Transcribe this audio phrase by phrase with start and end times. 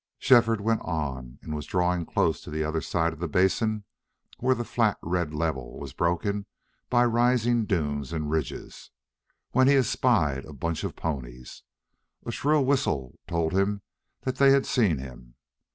[0.17, 3.83] Shefford went on and was drawing close to the other side of the basin,
[4.39, 6.47] where the flat red level was broken
[6.89, 8.89] by rising dunes and ridges,
[9.51, 11.61] when he espied a bunch of ponies.
[12.25, 13.83] A shrill whistle told him
[14.21, 15.35] that they had seen him.